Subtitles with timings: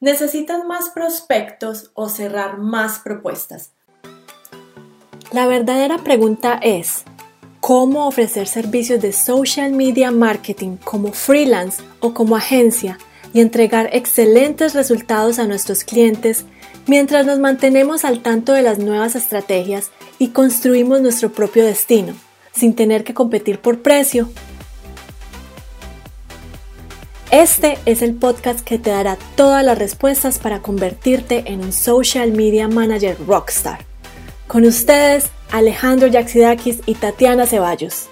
[0.00, 3.72] ¿Necesitas más prospectos o cerrar más propuestas?
[5.32, 7.02] La verdadera pregunta es,
[7.58, 12.96] ¿cómo ofrecer servicios de social media marketing como freelance o como agencia
[13.32, 16.44] y entregar excelentes resultados a nuestros clientes
[16.86, 19.90] mientras nos mantenemos al tanto de las nuevas estrategias
[20.20, 22.14] y construimos nuestro propio destino,
[22.52, 24.28] sin tener que competir por precio
[27.30, 32.32] este es el podcast que te dará todas las respuestas para convertirte en un social
[32.32, 33.80] media manager rockstar.
[34.46, 38.08] Con ustedes, Alejandro Yaxidakis y Tatiana Ceballos.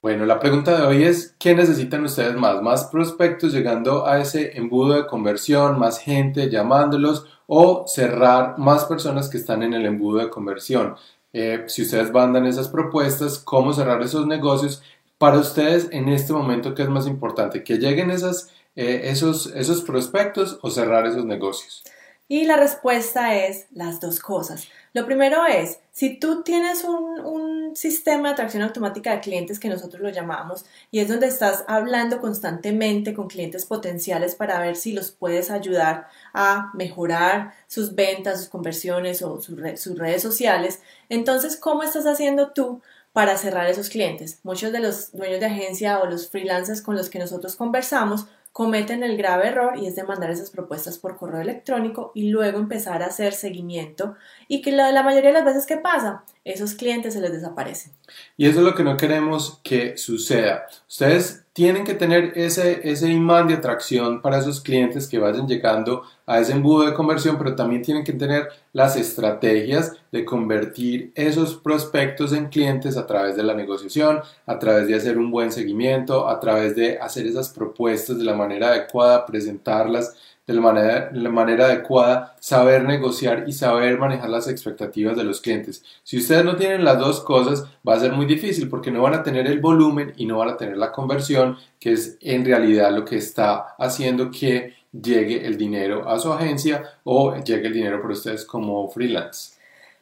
[0.00, 2.62] Bueno, la pregunta de hoy es, ¿qué necesitan ustedes más?
[2.62, 9.28] ¿Más prospectos llegando a ese embudo de conversión, más gente llamándolos o cerrar más personas
[9.28, 10.94] que están en el embudo de conversión?
[11.32, 14.82] Eh, si ustedes mandan esas propuestas, cómo cerrar esos negocios
[15.18, 17.64] para ustedes, en este momento, ¿qué es más importante?
[17.64, 21.82] ¿Que lleguen eh, esos, esos prospectos o cerrar esos negocios?
[22.30, 24.68] Y la respuesta es las dos cosas.
[24.92, 29.68] Lo primero es, si tú tienes un, un, sistema de atracción automática de clientes que
[29.68, 34.92] nosotros lo llamamos y es donde estás hablando constantemente con clientes potenciales para ver si
[34.92, 39.58] los puedes ayudar a mejorar sus ventas, sus conversiones o sus
[39.98, 42.80] redes sociales, entonces, ¿cómo estás haciendo tú
[43.12, 44.40] para cerrar esos clientes.
[44.42, 49.04] Muchos de los dueños de agencia o los freelancers con los que nosotros conversamos cometen
[49.04, 53.02] el grave error y es de mandar esas propuestas por correo electrónico y luego empezar
[53.02, 54.16] a hacer seguimiento
[54.48, 57.92] y que la, la mayoría de las veces que pasa, esos clientes se les desaparecen.
[58.36, 60.66] Y eso es lo que no queremos que suceda.
[60.88, 66.04] Ustedes tienen que tener ese, ese imán de atracción para esos clientes que vayan llegando
[66.24, 71.56] a ese embudo de conversión, pero también tienen que tener las estrategias de convertir esos
[71.56, 76.28] prospectos en clientes a través de la negociación, a través de hacer un buen seguimiento,
[76.28, 80.14] a través de hacer esas propuestas de la manera adecuada, presentarlas
[80.48, 85.42] de la manera, la manera adecuada, saber negociar y saber manejar las expectativas de los
[85.42, 85.84] clientes.
[86.02, 89.12] Si ustedes no tienen las dos cosas, va a ser muy difícil porque no van
[89.12, 92.90] a tener el volumen y no van a tener la conversión, que es en realidad
[92.92, 98.00] lo que está haciendo que llegue el dinero a su agencia o llegue el dinero
[98.00, 99.52] por ustedes como freelance.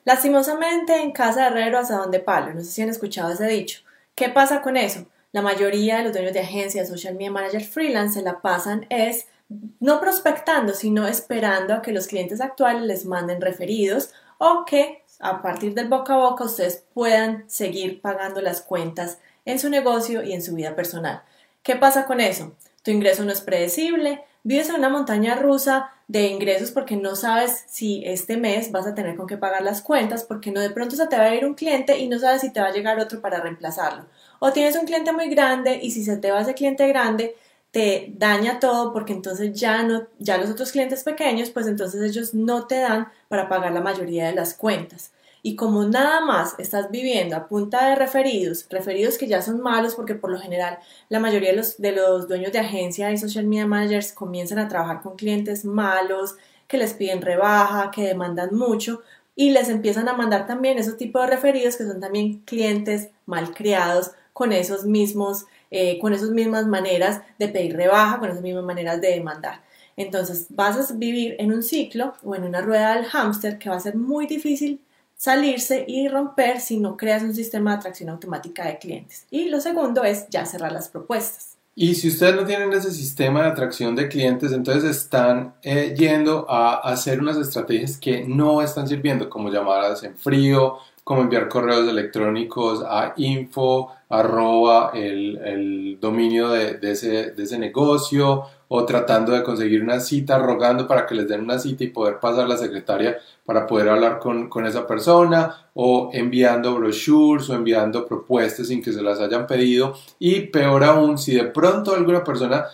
[0.05, 3.81] Lastimosamente, en casa de herrero hasta donde palo, no sé si han escuchado ese dicho.
[4.15, 5.07] ¿Qué pasa con eso?
[5.33, 9.27] La mayoría de los dueños de agencias, social media manager freelance, se la pasan es
[9.49, 15.41] no prospectando, sino esperando a que los clientes actuales les manden referidos o que a
[15.43, 20.33] partir del boca a boca ustedes puedan seguir pagando las cuentas en su negocio y
[20.33, 21.23] en su vida personal.
[21.63, 22.55] ¿Qué pasa con eso?
[22.83, 27.65] Tu ingreso no es predecible, vives en una montaña rusa de ingresos porque no sabes
[27.67, 30.95] si este mes vas a tener con qué pagar las cuentas, porque no de pronto
[30.95, 33.01] se te va a ir un cliente y no sabes si te va a llegar
[33.01, 34.07] otro para reemplazarlo.
[34.39, 37.35] O tienes un cliente muy grande y si se te va ese cliente grande,
[37.77, 42.33] te daña todo porque entonces ya no, ya los otros clientes pequeños, pues entonces ellos
[42.33, 45.13] no te dan para pagar la mayoría de las cuentas.
[45.43, 49.95] Y como nada más estás viviendo a punta de referidos, referidos que ya son malos
[49.95, 50.79] porque por lo general
[51.11, 54.69] la mayoría de los, de los dueños de agencia y social media managers comienzan a
[54.69, 56.37] trabajar con clientes malos,
[56.69, 59.03] que les piden rebaja, que demandan mucho
[59.35, 63.53] y les empiezan a mandar también esos tipos de referidos que son también clientes mal
[63.53, 68.65] criados con esos mismos eh, con esas mismas maneras de pedir rebaja, con esas mismas
[68.65, 69.63] maneras de demandar.
[69.97, 73.77] Entonces vas a vivir en un ciclo o en una rueda del hámster que va
[73.77, 74.81] a ser muy difícil
[75.17, 79.27] salirse y romper si no creas un sistema de atracción automática de clientes.
[79.31, 81.57] Y lo segundo es ya cerrar las propuestas.
[81.79, 86.47] Y si ustedes no tienen ese sistema de atracción de clientes, entonces están eh, yendo
[86.49, 91.89] a hacer unas estrategias que no están sirviendo, como llamadas en frío, como enviar correos
[91.89, 99.31] electrónicos a info, arroba el, el dominio de, de, ese, de, ese, negocio o tratando
[99.31, 102.49] de conseguir una cita, rogando para que les den una cita y poder pasar a
[102.49, 108.67] la secretaria para poder hablar con, con esa persona o enviando brochures o enviando propuestas
[108.67, 109.95] sin que se las hayan pedido.
[110.19, 112.67] Y peor aún si de pronto alguna persona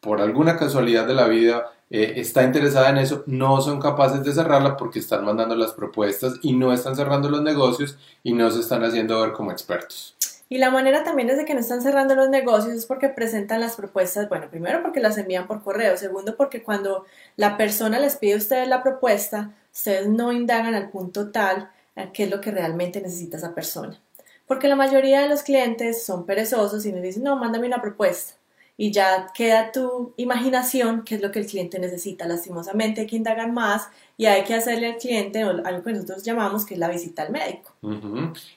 [0.00, 4.32] por alguna casualidad de la vida eh, está interesada en eso, no son capaces de
[4.32, 8.60] cerrarla porque están mandando las propuestas y no están cerrando los negocios y no se
[8.60, 10.16] están haciendo ver como expertos.
[10.48, 13.60] Y la manera también es de que no están cerrando los negocios es porque presentan
[13.60, 17.04] las propuestas, bueno, primero porque las envían por correo, segundo porque cuando
[17.36, 22.12] la persona les pide a ustedes la propuesta, ustedes no indagan al punto tal a
[22.12, 24.00] qué es lo que realmente necesita esa persona.
[24.46, 28.34] Porque la mayoría de los clientes son perezosos y nos dicen, no, mándame una propuesta
[28.78, 32.26] y ya queda tu imaginación, qué es lo que el cliente necesita.
[32.28, 33.88] Lastimosamente hay que indagar más
[34.18, 37.32] y hay que hacerle al cliente algo que nosotros llamamos que es la visita al
[37.32, 37.72] médico.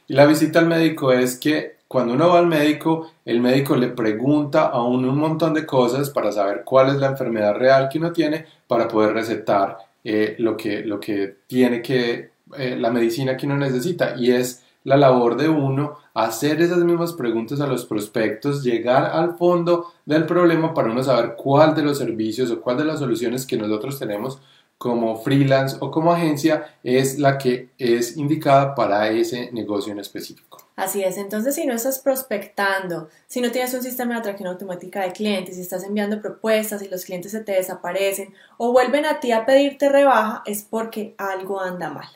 [0.07, 3.87] Y la visita al médico es que cuando uno va al médico, el médico le
[3.87, 7.97] pregunta a uno un montón de cosas para saber cuál es la enfermedad real que
[7.97, 13.35] uno tiene para poder recetar eh, lo, que, lo que tiene que, eh, la medicina
[13.35, 14.15] que uno necesita.
[14.17, 19.37] Y es la labor de uno hacer esas mismas preguntas a los prospectos, llegar al
[19.37, 23.45] fondo del problema para uno saber cuál de los servicios o cuál de las soluciones
[23.45, 24.41] que nosotros tenemos
[24.79, 30.57] como freelance o como agencia es la que es indicada para ese negocio en específico.
[30.77, 35.01] Así es, entonces si no estás prospectando, si no tienes un sistema de atracción automática
[35.01, 39.19] de clientes, si estás enviando propuestas y los clientes se te desaparecen o vuelven a
[39.19, 42.07] ti a pedirte rebaja, es porque algo anda mal.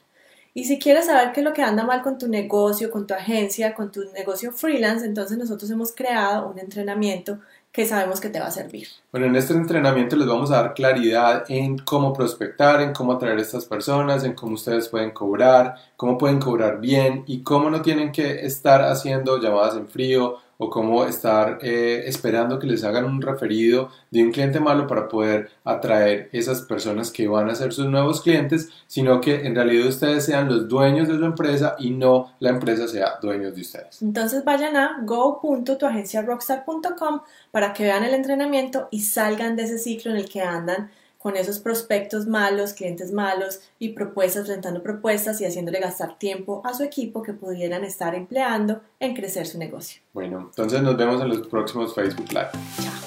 [0.56, 3.16] Y si quieres saber qué es lo que anda mal con tu negocio, con tu
[3.16, 7.40] agencia, con tu negocio freelance, entonces nosotros hemos creado un entrenamiento
[7.72, 8.88] que sabemos que te va a servir.
[9.12, 13.40] Bueno, en este entrenamiento les vamos a dar claridad en cómo prospectar, en cómo atraer
[13.40, 17.82] a estas personas, en cómo ustedes pueden cobrar, cómo pueden cobrar bien y cómo no
[17.82, 23.06] tienen que estar haciendo llamadas en frío o cómo estar eh, esperando que les hagan
[23.06, 27.74] un referido de un cliente malo para poder atraer esas personas que van a ser
[27.74, 31.92] sus nuevos clientes, sino que en realidad ustedes sean los dueños de su empresa y
[31.92, 34.02] no la empresa sea dueños de ustedes.
[34.02, 37.22] Entonces vayan a go.tuagenciarockstar.com
[37.52, 40.92] para que vean el entrenamiento y salgan de ese ciclo en el que andan
[41.24, 46.74] con esos prospectos malos, clientes malos y propuestas, presentando propuestas y haciéndole gastar tiempo a
[46.74, 50.02] su equipo que pudieran estar empleando en crecer su negocio.
[50.12, 52.50] Bueno, entonces nos vemos en los próximos Facebook Live.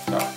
[0.09, 0.36] Chao.